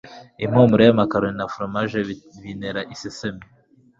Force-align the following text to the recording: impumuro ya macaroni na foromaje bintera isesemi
impumuro 0.43 0.81
ya 0.85 0.99
macaroni 0.99 1.37
na 1.37 1.51
foromaje 1.51 1.97
bintera 2.41 2.81
isesemi 2.93 3.43